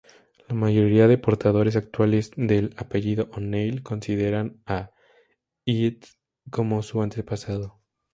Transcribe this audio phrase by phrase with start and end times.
[0.49, 4.89] La mayoría de portadores actuales del apellido O'Neill consideran a
[5.67, 5.97] Áed
[6.49, 7.83] como su antepasado.